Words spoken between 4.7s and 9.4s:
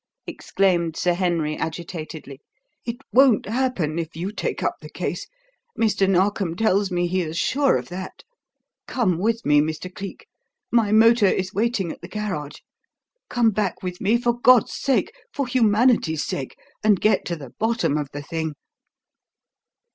the case; Mr. Narkom tells me he is sure of that. Come